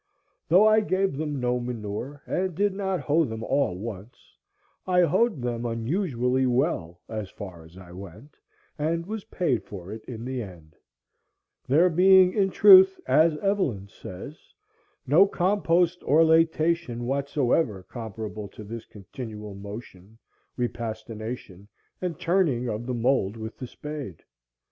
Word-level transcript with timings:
Though 0.47 0.65
I 0.67 0.79
gave 0.79 1.15
them 1.15 1.39
no 1.39 1.59
manure, 1.59 2.23
and 2.25 2.55
did 2.55 2.73
not 2.73 3.01
hoe 3.01 3.23
them 3.23 3.43
all 3.43 3.77
once, 3.77 4.35
I 4.87 5.01
hoed 5.01 5.43
them 5.43 5.63
unusually 5.63 6.47
well 6.47 6.99
as 7.07 7.29
far 7.29 7.63
as 7.65 7.77
I 7.77 7.91
went, 7.91 8.35
and 8.79 9.05
was 9.05 9.25
paid 9.25 9.63
for 9.63 9.91
it 9.91 10.03
in 10.05 10.25
the 10.25 10.41
end, 10.41 10.75
"there 11.67 11.87
being 11.87 12.33
in 12.33 12.49
truth," 12.49 12.99
as 13.05 13.37
Evelyn 13.43 13.89
says, 13.89 14.51
"no 15.05 15.27
compost 15.27 16.01
or 16.03 16.21
lætation 16.23 17.01
whatsoever 17.01 17.83
comparable 17.83 18.47
to 18.47 18.63
this 18.63 18.87
continual 18.87 19.53
motion, 19.53 20.17
repastination, 20.57 21.67
and 22.01 22.19
turning 22.19 22.67
of 22.67 22.87
the 22.87 22.95
mould 22.95 23.37
with 23.37 23.55
the 23.59 23.67
spade." 23.67 24.23